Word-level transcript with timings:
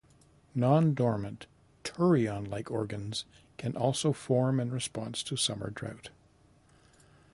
Non-dormant 0.55 1.45
turion-like 1.83 2.71
organs 2.71 3.23
can 3.59 3.77
also 3.77 4.13
form 4.13 4.59
in 4.59 4.71
response 4.71 5.21
to 5.21 5.35
summer 5.37 5.69
drought. 5.69 6.09